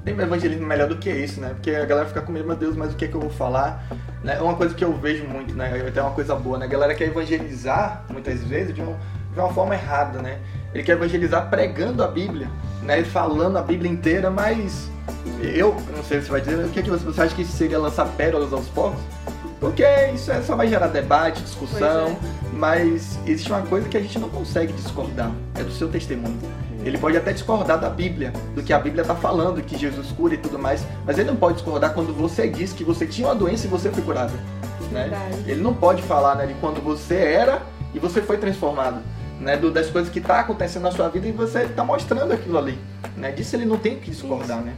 [0.04, 1.50] Tem evangelismo melhor do que isso, né?
[1.50, 3.30] Porque a galera fica com medo, meu Deus, mas o que é que eu vou
[3.30, 3.86] falar?
[4.24, 4.36] Né?
[4.38, 5.86] É uma coisa que eu vejo muito, né?
[5.88, 6.66] Até uma coisa boa, né?
[6.66, 8.96] A galera quer evangelizar, muitas vezes, de, um,
[9.32, 10.40] de uma forma errada, né?
[10.76, 12.50] Ele quer evangelizar pregando a Bíblia,
[12.84, 13.02] né?
[13.06, 14.90] Falando a Bíblia inteira, mas
[15.42, 17.46] eu não sei se você vai dizer, o que, é que você, você acha que
[17.46, 19.00] seria lançar pérolas aos povos?
[19.58, 22.18] Porque isso é, só vai gerar debate, discussão, é.
[22.52, 26.38] mas existe uma coisa que a gente não consegue discordar, é do seu testemunho.
[26.84, 30.34] Ele pode até discordar da Bíblia, do que a Bíblia está falando, que Jesus cura
[30.34, 33.36] e tudo mais, mas ele não pode discordar quando você diz que você tinha uma
[33.36, 34.34] doença e você foi curado.
[34.92, 35.10] Né?
[35.48, 37.62] Ele não pode falar né, de quando você era
[37.94, 41.32] e você foi transformado né, do, das coisas que está acontecendo na sua vida e
[41.32, 42.78] você está mostrando aquilo ali.
[43.18, 43.32] Né?
[43.32, 44.74] Disso ele não tem que discordar, né?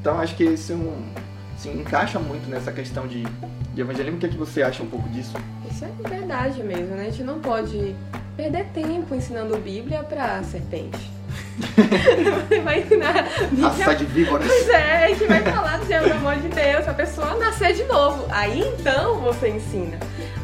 [0.00, 1.12] Então acho que isso é um,
[1.80, 3.24] encaixa muito nessa questão de,
[3.74, 4.16] de evangelismo.
[4.16, 5.36] O que, é que você acha um pouco disso?
[5.70, 7.02] Isso é verdade mesmo, né?
[7.02, 7.94] A gente não pode
[8.36, 11.10] perder tempo ensinando Bíblia para serpente.
[12.48, 13.28] Você vai ensinar.
[13.60, 14.46] Raça de víboras.
[14.46, 18.26] Pois é, a gente vai falar do amor de Deus, a pessoa nascer de novo.
[18.30, 19.98] Aí então você ensina.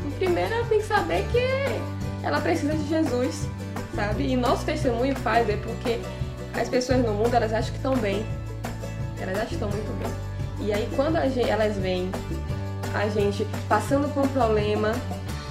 [0.06, 3.46] O primeiro tem que saber que ela precisa de Jesus,
[3.94, 4.26] sabe?
[4.26, 6.00] E nosso testemunho faz é porque
[6.58, 8.24] as pessoas no mundo elas acham que estão bem,
[9.20, 10.66] elas acham que estão muito bem.
[10.66, 12.10] E aí quando gente, elas veem
[12.94, 14.92] a gente passando por um problema,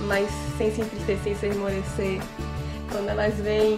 [0.01, 2.19] mas sem se entristecer, sem esmorecer,
[2.91, 3.77] quando elas veem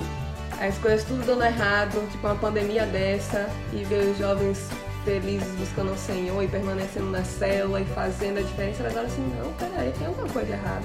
[0.62, 4.70] as coisas tudo dando errado, tipo uma pandemia dessa, e ver os jovens
[5.06, 9.34] felizes buscando o Senhor e permanecendo na célula e fazendo a diferença, elas olham assim,
[9.40, 10.84] não, peraí, tem alguma coisa errada.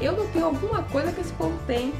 [0.00, 1.92] eu não tenho alguma coisa que esse povo tem.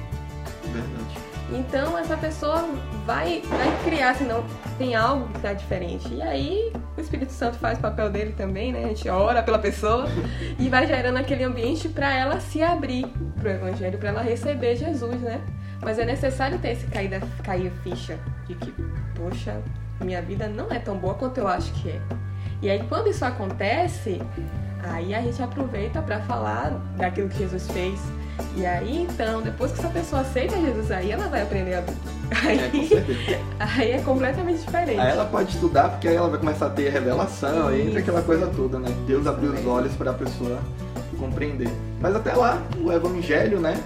[0.64, 1.32] Verdade.
[1.50, 2.64] Então essa pessoa
[3.04, 4.44] vai, vai criar, assim, não
[4.78, 6.12] tem algo que está diferente.
[6.14, 8.84] E aí o Espírito Santo faz o papel dele também, né?
[8.84, 10.06] A gente ora pela pessoa
[10.58, 13.06] e vai gerando aquele ambiente para ela se abrir
[13.38, 15.40] pro Evangelho, para ela receber Jesus, né?
[15.82, 18.72] Mas é necessário ter esse cair, da, cair a ficha de que,
[19.14, 19.60] poxa,
[20.02, 22.00] minha vida não é tão boa quanto eu acho que é.
[22.60, 24.20] E aí quando isso acontece,
[24.82, 28.00] aí a gente aproveita para falar daquilo que Jesus fez
[28.56, 32.12] e aí, então, depois que essa pessoa aceita Jesus, aí ela vai aprender a Bíblia.
[32.44, 34.98] Aí é, aí é completamente diferente.
[34.98, 38.22] Aí ela pode estudar, porque aí ela vai começar a ter revelação, aí entra aquela
[38.22, 38.88] coisa toda, né?
[39.06, 40.58] Deus abriu os olhos para a pessoa
[41.18, 41.68] compreender.
[42.00, 43.78] Mas até lá, o Evangelho, né?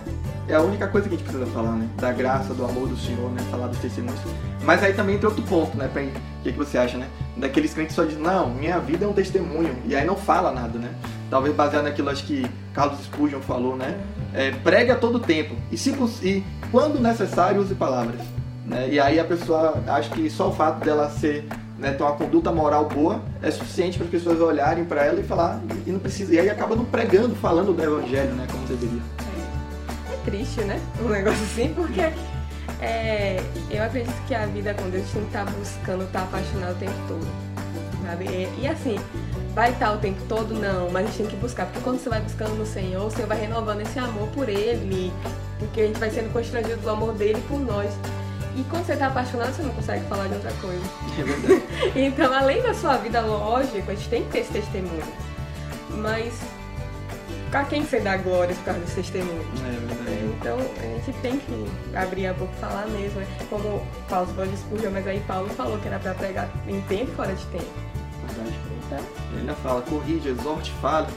[0.49, 1.89] É a única coisa que a gente precisa falar, né?
[1.97, 3.43] Da graça, do amor do Senhor, né?
[3.51, 4.21] Falar dos testemunhos.
[4.63, 5.91] Mas aí também tem outro ponto, né?
[5.93, 7.09] O que, que você acha, né?
[7.37, 9.77] Daqueles crentes que só dizem, não, minha vida é um testemunho.
[9.85, 10.91] E aí não fala nada, né?
[11.29, 13.99] Talvez baseado naquilo acho que Carlos Spurgeon falou, né?
[14.33, 15.57] É, pregue a todo tempo.
[15.73, 15.91] E, se,
[16.23, 18.21] e quando necessário, use palavras.
[18.65, 18.89] Né?
[18.91, 21.45] E aí a pessoa acha que só o fato dela ser
[21.79, 25.23] né, ter uma conduta moral boa é suficiente para as pessoas olharem para ela e
[25.23, 29.03] falar e não precisa e aí acaba não pregando falando do evangelho né como deveria
[30.27, 30.79] triste, né?
[31.01, 32.01] Um negócio assim, porque
[32.81, 36.25] é, eu acredito que a vida com Deus tem que estar tá buscando, estar tá
[36.27, 37.27] apaixonado o tempo todo.
[38.05, 38.25] Sabe?
[38.27, 38.99] E, e, assim,
[39.55, 40.53] vai estar o tempo todo?
[40.53, 43.11] Não, mas a gente tem que buscar, porque quando você vai buscando no Senhor, o
[43.11, 45.13] Senhor vai renovando esse amor por Ele,
[45.59, 47.91] porque a gente vai sendo constrangido do amor dele por nós.
[48.57, 50.83] E quando você está apaixonado, você não consegue falar de outra coisa.
[51.19, 51.63] É verdade.
[51.99, 55.05] então, além da sua vida, lógico, a gente tem que ter esse testemunho.
[55.91, 56.33] Mas
[57.53, 59.41] a quem você dá glória por causa desse testemunho?
[59.65, 60.16] É verdade.
[60.39, 63.27] Então a gente tem que abrir a boca e falar mesmo, né?
[63.49, 67.13] Como Paulo falou de Spurgeon, mas aí Paulo falou que era para pregar em tempo
[67.13, 67.65] fora de tempo.
[68.87, 68.99] Então...
[69.33, 71.09] Ele ainda fala, corrige, exorte, fale.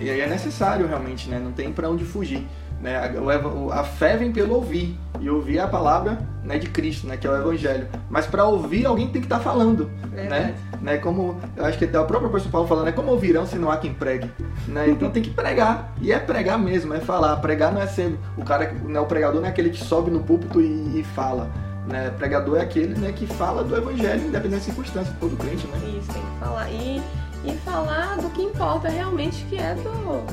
[0.00, 1.38] E é necessário realmente, né?
[1.38, 2.46] Não tem para onde fugir.
[2.80, 2.96] Né?
[2.96, 7.16] A, a fé vem pelo ouvir, e ouvir é a palavra né, de Cristo, né,
[7.16, 7.88] que é o Evangelho.
[8.10, 9.90] Mas para ouvir, alguém tem que estar tá falando.
[10.12, 10.54] Né?
[10.80, 10.98] né?
[10.98, 13.70] Como eu acho que até o próprio apóstolo Paulo falando, é como ouvirão se não
[13.70, 14.30] há quem pregue.
[14.68, 14.90] Né?
[14.90, 15.94] Então tem que pregar.
[16.00, 17.36] E é pregar mesmo, é falar.
[17.36, 20.20] Pregar não é ser o cara, né, o pregador não é aquele que sobe no
[20.20, 21.50] púlpito e, e fala.
[21.86, 22.10] Né?
[22.18, 25.78] Pregador é aquele né, que fala do Evangelho, independente da circunstância, todo crente, né?
[25.98, 26.70] Isso, tem que falar.
[26.70, 27.02] E,
[27.44, 30.24] e falar do que importa realmente, que é do,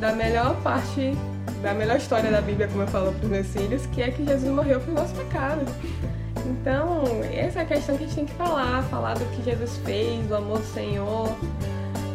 [0.00, 1.16] da melhor parte
[1.64, 4.22] da melhor história da Bíblia, como eu falo para os meus filhos, que é que
[4.22, 5.64] Jesus morreu por nosso pecado.
[6.44, 9.78] Então, essa é a questão que a gente tem que falar, falar do que Jesus
[9.78, 11.34] fez, do amor do Senhor.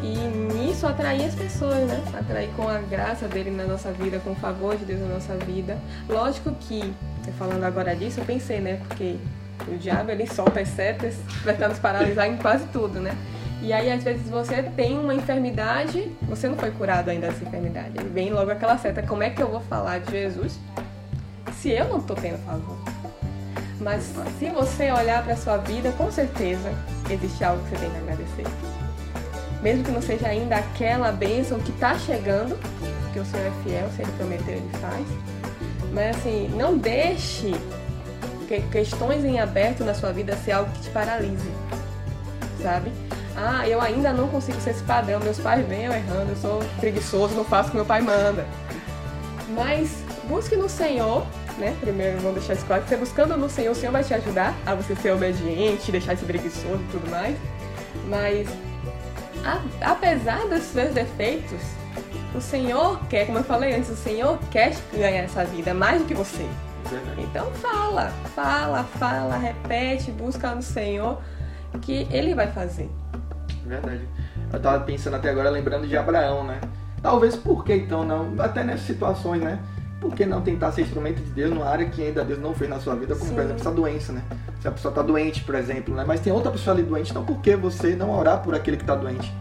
[0.03, 0.15] E
[0.53, 1.99] nisso atrair as pessoas, né?
[2.13, 5.35] Atrair com a graça dele na nossa vida, com o favor de Deus na nossa
[5.37, 5.79] vida.
[6.07, 6.93] Lógico que,
[7.39, 8.79] falando agora disso, eu pensei, né?
[8.87, 9.15] Porque
[9.67, 13.17] o diabo ele solta as setas para nos paralisar em quase tudo, né?
[13.61, 17.91] E aí, às vezes, você tem uma enfermidade, você não foi curado ainda dessa enfermidade.
[17.97, 20.57] Aí vem logo aquela seta: como é que eu vou falar de Jesus
[21.53, 22.77] se eu não estou tendo favor?
[23.81, 26.71] Mas se você olhar para sua vida, com certeza
[27.09, 28.45] existe algo que você tem que agradecer.
[29.61, 32.57] Mesmo que não seja ainda aquela bênção que está chegando,
[33.03, 35.05] porque o Senhor é fiel, se Ele prometeu, Ele faz.
[35.93, 37.53] Mas assim, não deixe
[38.71, 41.51] questões em aberto na sua vida ser algo que te paralise,
[42.61, 42.91] sabe?
[43.41, 45.17] Ah, eu ainda não consigo ser esse padrão.
[45.21, 48.45] Meus pais vêm eu errando, eu sou preguiçoso, não faço o que meu pai manda.
[49.55, 51.25] Mas busque no Senhor,
[51.57, 51.73] né?
[51.79, 52.83] Primeiro, vamos deixar isso claro.
[52.85, 56.25] Você buscando no Senhor, o Senhor vai te ajudar a você ser obediente, deixar esse
[56.25, 57.37] preguiçoso e tudo mais.
[58.09, 58.49] Mas,
[59.45, 61.61] a, apesar dos seus defeitos,
[62.35, 66.07] o Senhor quer, como eu falei antes, o Senhor quer ganhar essa vida mais do
[66.07, 66.45] que você.
[67.17, 71.21] Então fala, fala, fala, repete, busca no Senhor
[71.81, 72.89] que Ele vai fazer.
[73.69, 74.01] Verdade.
[74.51, 76.59] Eu tava pensando até agora, lembrando de Abraão, né?
[77.03, 78.33] Talvez por que então não?
[78.39, 79.59] Até nessas situações, né?
[80.01, 82.69] Por que não tentar ser instrumento de Deus numa área que ainda Deus não fez
[82.69, 83.35] na sua vida, como Sim.
[83.35, 84.23] por exemplo essa doença, né?
[84.59, 86.03] Se a pessoa está doente, por exemplo, né?
[86.07, 88.83] Mas tem outra pessoa ali doente, então por que você não orar por aquele que
[88.83, 89.31] está doente?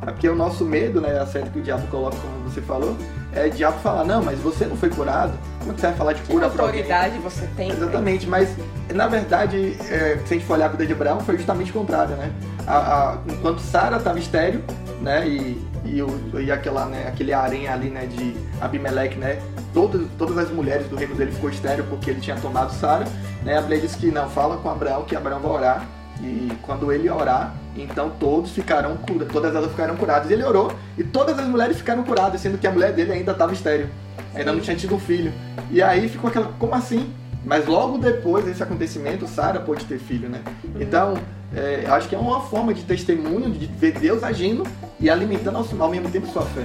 [0.00, 1.18] É porque o nosso medo, né?
[1.18, 2.96] A certa que o diabo coloca, como você falou,
[3.34, 5.32] é o diabo falar, não, mas você não foi curado.
[5.60, 6.60] Como você vai falar de cura alguém?
[6.60, 7.70] autoridade você tem?
[7.70, 8.54] Exatamente, mas
[8.92, 11.74] na verdade, é, se a gente for olhar a vida de Abraão, foi justamente o
[11.74, 12.30] contrário, né?
[12.66, 14.62] A, a, enquanto Sara estava estéreo,
[15.00, 15.26] né?
[15.26, 18.06] E, e, o, e aquela, né, aquele aranha ali, né?
[18.06, 19.40] De Abimeleque, né?
[19.72, 23.06] Todas, todas as mulheres do reino dele ficou estéreo porque ele tinha tomado Sara.
[23.42, 23.56] Né?
[23.56, 25.86] A Bíblia diz que não, fala com Abraão que Abraão vai orar.
[26.20, 30.30] E quando ele orar, então todos curados, todas elas ficaram curadas.
[30.30, 33.32] E ele orou e todas as mulheres ficaram curadas, sendo que a mulher dele ainda
[33.32, 33.88] estava estéreo,
[34.34, 35.32] ainda não tinha tido um filho.
[35.70, 37.12] E aí ficou aquela, como assim?
[37.44, 40.40] Mas logo depois desse acontecimento, Sara pôde ter filho, né?
[40.64, 40.80] Uhum.
[40.80, 41.14] Então,
[41.54, 44.64] é, acho que é uma forma de testemunho de ver Deus agindo
[45.00, 46.64] e alimentando ao, ao mesmo tempo sua fé.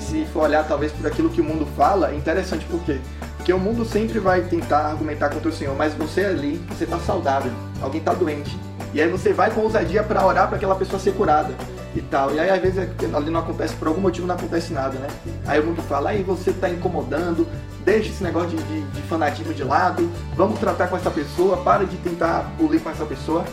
[0.00, 2.98] se for olhar talvez por aquilo que o mundo fala, é interessante por quê?
[3.36, 6.98] Porque o mundo sempre vai tentar argumentar contra o Senhor, mas você ali, você está
[6.98, 8.58] saudável, alguém está doente.
[8.92, 11.54] E aí você vai com ousadia para orar para aquela pessoa ser curada
[11.94, 12.32] e tal.
[12.34, 15.08] E aí às vezes ali não acontece, por algum motivo não acontece nada, né?
[15.46, 17.46] Aí o mundo fala, aí você está incomodando,
[17.84, 21.84] deixa esse negócio de, de, de, fanatismo de lado, vamos tratar com essa pessoa, para
[21.84, 23.44] de tentar bulir com essa pessoa,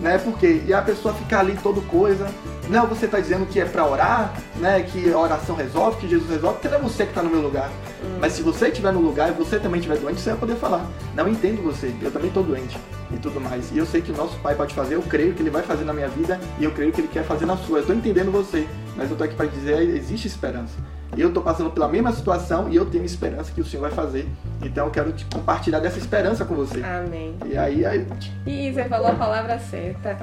[0.00, 0.18] né?
[0.18, 2.28] Porque e a pessoa fica ali todo coisa,
[2.72, 4.82] não, você está dizendo que é para orar, né?
[4.82, 7.42] Que a oração resolve, que Jesus resolve, porque não é você que está no meu
[7.42, 7.68] lugar.
[8.02, 8.16] Hum.
[8.18, 10.86] Mas se você estiver no lugar e você também estiver doente, você vai poder falar.
[11.14, 12.78] Não entendo você, eu também estou doente
[13.14, 13.70] e tudo mais.
[13.72, 15.84] E eu sei que o nosso Pai pode fazer, eu creio que Ele vai fazer
[15.84, 17.76] na minha vida e eu creio que Ele quer fazer na sua.
[17.76, 20.74] Eu estou entendendo você, mas eu estou aqui para dizer existe esperança.
[21.16, 24.26] Eu estou passando pela mesma situação e eu tenho esperança que o Senhor vai fazer.
[24.62, 26.82] Então eu quero te compartilhar dessa esperança com você.
[26.82, 27.36] Amém.
[27.44, 28.06] E aí, aí...
[28.46, 30.16] E você falou a palavra certa.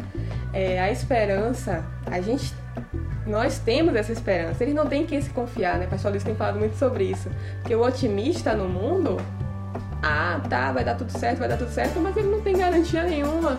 [0.51, 2.53] É, a esperança, a gente
[3.27, 4.63] nós temos essa esperança.
[4.63, 5.85] Eles não têm quem se confiar, né?
[5.85, 7.29] Pastor Luiz tem falado muito sobre isso.
[7.59, 9.17] Porque o otimista no mundo,
[10.01, 13.03] ah, tá, vai dar tudo certo, vai dar tudo certo, mas ele não tem garantia
[13.03, 13.57] nenhuma.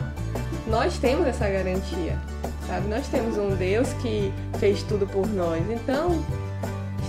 [0.66, 2.18] Nós temos essa garantia,
[2.66, 2.88] sabe?
[2.88, 5.62] Nós temos um Deus que fez tudo por nós.
[5.70, 6.24] Então,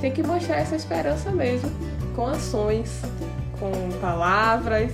[0.02, 1.72] tem que mostrar essa esperança mesmo,
[2.16, 3.02] com ações,
[3.60, 4.92] com palavras,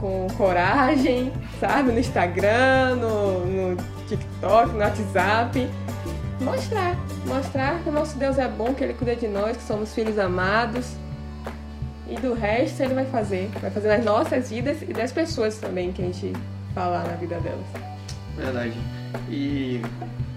[0.00, 1.30] com coragem,
[1.60, 1.92] sabe?
[1.92, 3.76] No Instagram, no, no
[4.08, 5.70] TikTok, no WhatsApp.
[6.40, 9.94] Mostrar, mostrar que o nosso Deus é bom, que Ele cuida de nós, que somos
[9.94, 10.96] filhos amados.
[12.08, 13.50] E do resto Ele vai fazer.
[13.60, 16.32] Vai fazer nas nossas vidas e das pessoas também que a gente
[16.74, 17.66] falar na vida delas.
[18.34, 18.97] Verdade.
[19.28, 19.82] E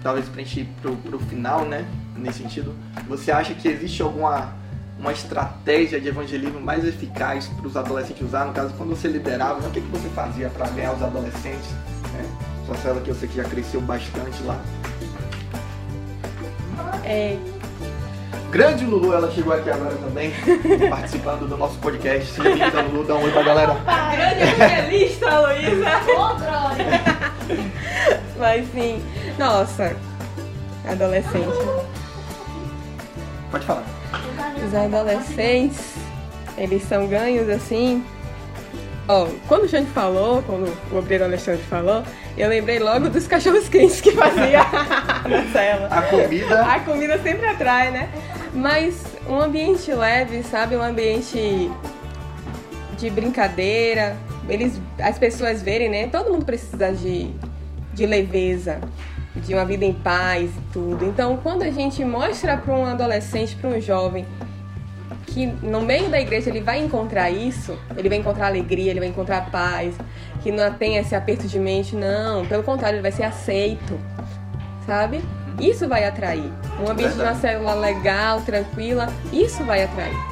[0.02, 1.86] talvez pra gente ir pro, pro final, né?
[2.22, 2.74] nesse sentido?
[3.08, 4.60] Você acha que existe alguma
[4.98, 8.44] uma estratégia de evangelismo mais eficaz para os adolescentes usar?
[8.44, 11.70] No caso, quando você liderava, o que, que você fazia para ganhar os adolescentes?
[12.12, 12.24] Né?
[12.66, 14.60] Sua célula que eu sei que já cresceu bastante lá.
[17.04, 17.36] É.
[18.52, 20.32] Grande Lulu, ela chegou aqui agora também,
[20.88, 22.30] participando do nosso podcast.
[22.30, 23.74] Seja bem-vinda, Lulu, dá um oi pra galera.
[24.12, 25.90] Grande evangelista, Luísa.
[28.42, 29.00] Mas sim,
[29.38, 29.94] nossa,
[30.84, 31.46] adolescente.
[33.52, 33.84] Pode falar.
[34.66, 35.94] Os adolescentes,
[36.58, 38.04] eles são ganhos assim.
[39.06, 42.02] Ó, quando o Xande falou, quando o obreiro Alexandre falou,
[42.36, 44.64] eu lembrei logo dos cachorros quentes que fazia
[45.30, 45.86] na cela.
[45.86, 46.62] A comida.
[46.64, 48.08] A comida sempre atrai, né?
[48.52, 50.74] Mas um ambiente leve, sabe?
[50.74, 51.70] Um ambiente
[52.98, 54.16] de brincadeira.
[54.48, 56.08] Eles, as pessoas verem, né?
[56.08, 57.32] Todo mundo precisa de,
[57.92, 58.80] de leveza
[59.36, 61.04] de uma vida em paz e tudo.
[61.06, 64.26] Então, quando a gente mostra para um adolescente, para um jovem,
[65.26, 69.08] que no meio da igreja ele vai encontrar isso, ele vai encontrar alegria, ele vai
[69.08, 69.94] encontrar paz,
[70.42, 73.98] que não tem esse aperto de mente, não, pelo contrário, ele vai ser aceito,
[74.84, 75.22] sabe?
[75.58, 76.52] Isso vai atrair.
[76.84, 80.31] Um ambiente de uma célula legal, tranquila, isso vai atrair.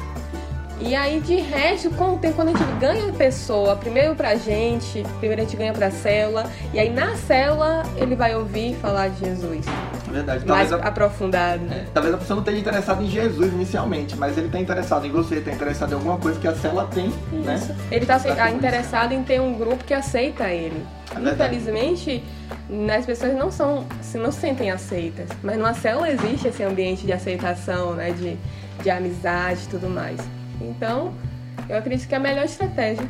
[0.83, 4.35] E aí, de resto, com o tempo, quando a gente ganha a pessoa, primeiro pra
[4.35, 9.09] gente, primeiro a gente ganha pra célula, e aí na célula ele vai ouvir falar
[9.09, 9.65] de Jesus.
[10.09, 10.45] Verdade.
[10.45, 10.77] Mais a...
[10.77, 11.63] aprofundado.
[11.71, 15.11] É, talvez a pessoa não esteja interessada em Jesus inicialmente, mas ele está interessado em
[15.11, 17.55] você, está interessado em alguma coisa que a célula tem, né?
[17.55, 17.67] Isso.
[17.69, 17.77] né?
[17.91, 20.83] Ele está interessado em ter um grupo que aceita ele.
[21.15, 22.23] É Infelizmente,
[22.97, 27.13] as pessoas não são, não se sentem aceitas, mas numa célula existe esse ambiente de
[27.13, 28.11] aceitação, né?
[28.11, 28.35] De,
[28.81, 30.19] de amizade e tudo mais.
[30.69, 31.13] Então,
[31.69, 33.07] eu acredito que é a melhor estratégia.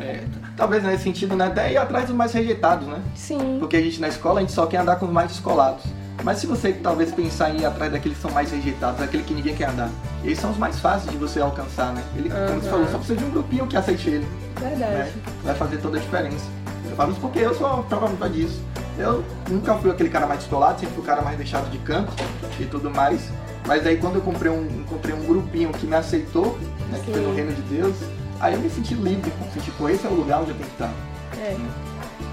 [0.00, 0.24] É,
[0.56, 1.46] talvez nesse sentido, né?
[1.46, 3.02] Até ir atrás dos mais rejeitados, né?
[3.14, 3.58] Sim.
[3.58, 5.84] Porque a gente na escola, a gente só quer andar com os mais descolados.
[6.22, 9.34] Mas se você talvez pensar em ir atrás daqueles que são mais rejeitados, daquele que
[9.34, 9.90] ninguém quer andar,
[10.22, 12.02] eles são os mais fáceis de você alcançar, né?
[12.16, 12.46] Ele, uhum.
[12.46, 14.26] como você falou, só precisa de um grupinho que aceite ele.
[14.58, 14.92] Verdade.
[14.92, 15.12] Né?
[15.42, 16.46] Vai fazer toda a diferença.
[16.88, 18.62] Eu falo isso porque eu sou a prova disso.
[18.98, 22.12] Eu nunca fui aquele cara mais descolado, sempre fui o cara mais deixado de canto
[22.58, 23.28] e tudo mais.
[23.66, 26.58] Mas aí quando eu comprei um, encontrei um grupinho que me aceitou,
[26.94, 27.96] né, que foi no reino de Deus,
[28.40, 30.74] aí eu me senti livre, senti, tipo, esse é o lugar onde eu tenho que
[30.74, 30.92] estar.
[31.38, 31.56] É.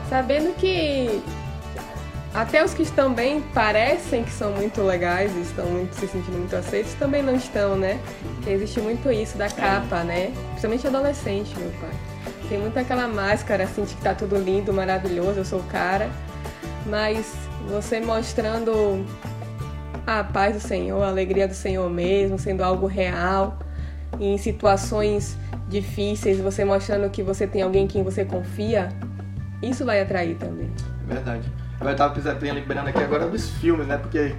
[0.09, 1.21] Sabendo que
[2.33, 6.37] até os que estão bem parecem que são muito legais e estão muito, se sentindo
[6.37, 7.99] muito aceitos, também não estão, né?
[8.35, 10.03] Porque existe muito isso da capa, é.
[10.03, 10.33] né?
[10.51, 11.91] Principalmente adolescente, meu pai.
[12.47, 16.09] Tem muito aquela máscara assim de que tá tudo lindo, maravilhoso, eu sou o cara.
[16.85, 17.33] Mas
[17.69, 19.05] você mostrando
[20.07, 23.57] a paz do Senhor, a alegria do Senhor mesmo, sendo algo real,
[24.21, 25.35] em situações
[25.67, 28.89] difíceis, você mostrando que você tem alguém em quem você confia,
[29.63, 30.69] isso vai atrair também.
[31.09, 31.51] É verdade.
[31.81, 33.97] Eu estava lembrando aqui agora dos filmes, né?
[33.97, 34.35] Porque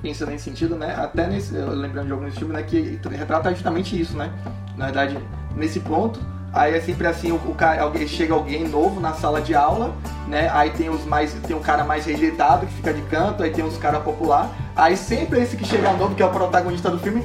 [0.00, 0.94] pensando nesse sentido, né?
[0.96, 2.62] Até nesse, lembrando de alguns filmes, né?
[2.62, 4.30] Que retrata justamente isso, né?
[4.76, 5.18] Na verdade,
[5.56, 6.20] nesse ponto,
[6.52, 9.94] Aí é sempre assim, o, o cara, alguém, chega alguém novo na sala de aula,
[10.26, 10.50] né?
[10.52, 13.64] Aí tem os mais, tem um cara mais rejeitado que fica de canto, aí tem
[13.64, 14.50] os caras popular.
[14.74, 17.22] Aí sempre esse que chega novo, que é o protagonista do filme,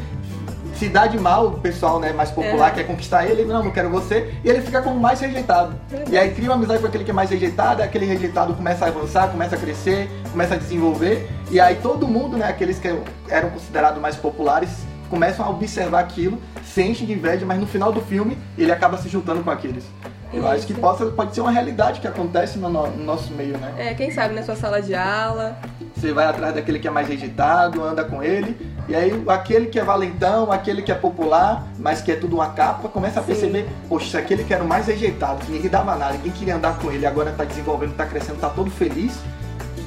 [0.84, 2.72] se dá de mal o pessoal né, mais popular É.
[2.72, 5.76] quer conquistar ele, não, não quero você, e ele fica como mais rejeitado.
[5.90, 6.12] Verdade.
[6.12, 8.90] E aí cria uma amizade com aquele que é mais rejeitado, aquele rejeitado começa a
[8.90, 12.94] avançar, começa a crescer, começa a desenvolver, e aí todo mundo, né, aqueles que
[13.30, 14.70] eram considerados mais populares,
[15.10, 18.98] começam a observar aquilo, se enchem de inveja, mas no final do filme ele acaba
[18.98, 19.86] se juntando com aqueles.
[20.34, 23.58] Eu acho que possa, pode ser uma realidade que acontece no, no- no nosso meio,
[23.58, 23.74] né?
[23.78, 25.56] É, quem sabe na sua sala de aula.
[25.96, 28.58] Você vai atrás daquele que é mais rejeitado, anda com ele,
[28.90, 32.50] e aí aquele que é valentão, aquele que é popular, mas que é tudo uma
[32.50, 33.28] capa, começa a Sim.
[33.28, 36.78] perceber, poxa, aquele que era o mais rejeitado, que ninguém dava nada, ninguém queria andar
[36.80, 39.14] com ele, agora tá desenvolvendo, tá crescendo, tá todo feliz.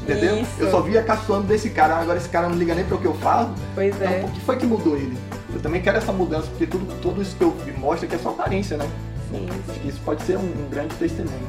[0.03, 0.37] Entendeu?
[0.39, 0.51] Isso.
[0.61, 3.07] Eu só via caçoando desse cara, agora esse cara não liga nem para o que
[3.09, 3.51] eu faço.
[3.75, 4.21] Pois Então, é.
[4.25, 5.19] o que foi que mudou ele?
[5.53, 8.19] Eu também quero essa mudança, porque tudo, tudo isso que eu vi mostra que é
[8.19, 8.89] só aparência, né?
[9.31, 11.49] Sim, Acho que isso pode ser um, grande testemunho.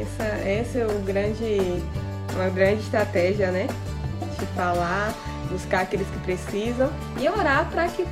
[0.00, 1.82] Essa, esse é o grande,
[2.34, 3.66] uma grande estratégia, né?
[4.38, 5.14] De falar,
[5.50, 8.04] buscar aqueles que precisam e orar para que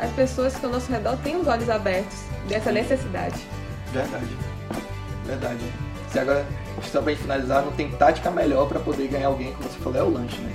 [0.00, 2.16] as pessoas que estão ao nosso redor tenham os olhos abertos
[2.48, 3.40] dessa necessidade.
[3.92, 4.36] Verdade.
[5.24, 5.60] Verdade.
[6.12, 6.44] Se agora,
[6.82, 10.02] só pra finalizar, não tem tática melhor pra poder ganhar alguém, como você falou, é
[10.02, 10.52] o lanche, né?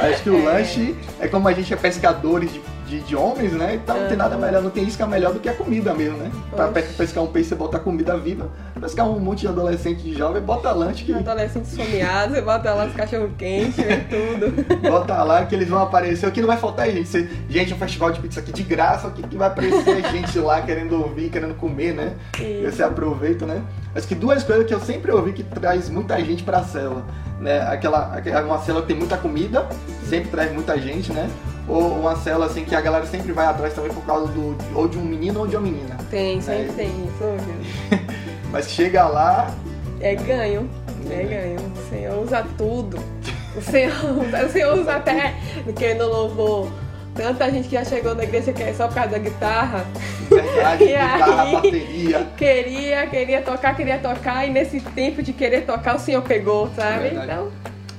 [0.10, 0.44] Acho que o É.
[0.52, 3.76] lanche é como a gente é pescadores de, de, de homens, né?
[3.76, 6.30] Então não tem nada melhor, não tem isca melhor do que a comida mesmo, né?
[6.50, 6.92] Pra Oxe.
[6.94, 8.50] pescar um peixe, você bota a comida viva.
[8.80, 12.86] Pescar um monte de adolescente de jovem, bota lanche que Adolescente esfomeado, você bota lá
[12.86, 14.80] os cachorro quente, vê tudo.
[14.90, 16.26] bota lá que eles vão aparecer.
[16.26, 17.08] O que não vai faltar é gente.
[17.08, 20.10] Você- gente, um festival de pizza aqui de graça, o que, que vai aparecer é
[20.10, 22.14] gente lá querendo ouvir, querendo comer, né?
[22.40, 22.76] Isso.
[22.76, 23.62] você aproveita, né?
[23.94, 27.04] Acho que duas coisas que eu sempre ouvi que traz muita gente pra célula,
[27.40, 27.60] né?
[27.62, 29.66] Aquela, uma célula que tem muita comida,
[30.08, 31.28] sempre traz muita gente, né?
[31.70, 34.88] Ou uma célula assim que a galera sempre vai atrás também por causa do ou
[34.88, 35.96] de um menino ou de uma menina.
[36.10, 36.72] Tem, sempre É.
[36.72, 38.04] tem isso.
[38.50, 39.54] Mas chega lá,
[40.00, 40.68] É ganho,
[41.10, 41.60] é ganho.
[41.76, 42.98] O Senhor usa tudo.
[43.56, 43.92] O Senhor,
[44.26, 45.34] usa- o Senhor usa até
[45.98, 46.68] no louvor.
[47.14, 49.84] Tanta gente que já chegou na igreja que é só por causa da guitarra.
[50.30, 51.52] verdade, E guitarra, aí?
[51.52, 52.26] bateria.
[52.36, 57.10] Queria, queria tocar, queria tocar, e nesse tempo de querer tocar, o Senhor pegou, sabe?
[57.10, 57.24] Verdade.
[57.32, 57.48] Então,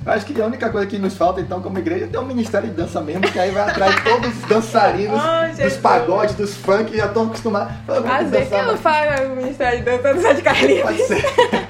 [0.05, 2.67] Acho que a única coisa que nos falta, então, como igreja, é ter um ministério
[2.69, 6.97] de dança mesmo, que aí vai de todos os dançarinos, Oh, dos pagodes, dos funk,
[6.97, 7.73] já estão acostumados.
[7.87, 10.81] Às vezes que eu falo o Ministério de Dança do Zé de Carlinhos.
[10.81, 11.23] Pode ser.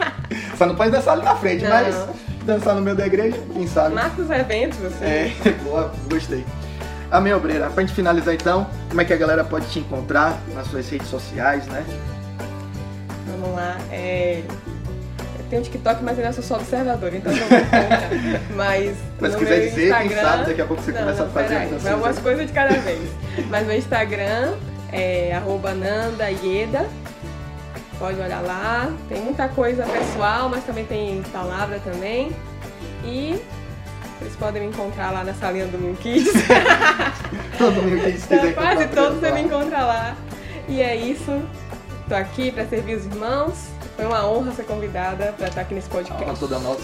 [0.57, 1.71] Só não pode dançar ali na frente, Não.
[1.71, 2.07] mas
[2.45, 3.95] dançar no meio da igreja, quem sabe.
[3.95, 5.03] Marca os eventos, assim.
[5.05, 5.31] É,
[5.63, 6.45] boa, gostei.
[7.11, 7.69] Amém, Obreira.
[7.69, 11.07] Pra gente finalizar então, como é que a galera pode te encontrar nas suas redes
[11.07, 11.83] sociais, né?
[13.27, 13.77] Vamos lá.
[13.91, 14.43] É...
[15.51, 18.09] Tenho um TikTok, mas ainda sou só observador, então não vou contar.
[18.55, 20.21] Mas, Mas no quiser meu dizer, quem Instagram...
[20.21, 21.83] sabe daqui a pouco você não, começa não, a fazer peraí, dancinhas.
[21.83, 23.09] vai umas coisas de cada vez.
[23.49, 24.53] Mas meu Instagram
[24.93, 26.85] é arroba Nanda Ieda.
[27.99, 28.93] Pode olhar lá.
[29.09, 32.31] Tem muita coisa pessoal, mas também tem palavra também.
[33.03, 33.37] E
[34.19, 36.31] vocês podem me encontrar lá na salinha do Mil Kids.
[37.57, 40.15] Todo quiser Então, encontrar quase todos você me encontra lá.
[40.69, 41.41] E é isso.
[42.07, 43.80] Tô aqui para servir os irmãos.
[44.01, 46.39] Foi uma honra ser convidada para estar aqui nesse A honra podcast.
[46.39, 46.81] toda nossa.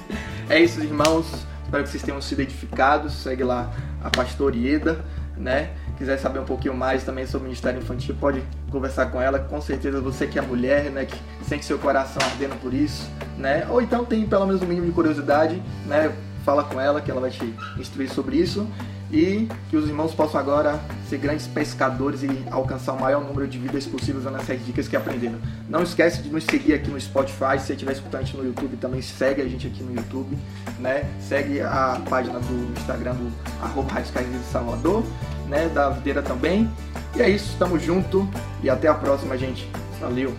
[0.48, 1.26] é isso, irmãos.
[1.62, 3.12] Espero que vocês tenham sido edificados.
[3.12, 3.70] Segue lá
[4.02, 5.04] a pastora Ieda,
[5.36, 5.72] né?
[5.98, 9.38] Quiser saber um pouquinho mais também sobre o Ministério Infantil, pode conversar com ela.
[9.38, 11.04] Com certeza você que é mulher, né?
[11.04, 13.66] Que sente seu coração ardendo por isso, né?
[13.68, 16.16] Ou então tem pelo menos um mínimo de curiosidade, né?
[16.46, 17.44] Fala com ela que ela vai te
[17.76, 18.66] instruir sobre isso.
[19.14, 23.58] E que os irmãos possam agora ser grandes pescadores e alcançar o maior número de
[23.58, 25.38] vidas possível usando essas dicas que aprenderam.
[25.68, 27.56] Não esquece de nos seguir aqui no Spotify.
[27.60, 30.36] Se você estiver escutando a gente no YouTube, também segue a gente aqui no YouTube,
[30.80, 31.08] né?
[31.20, 35.04] Segue a página do Instagram do arroba de Salvador,
[35.48, 35.68] né?
[35.68, 36.68] Da Videira também.
[37.14, 38.28] E é isso, tamo junto
[38.64, 39.70] e até a próxima, gente.
[40.00, 40.34] Valeu!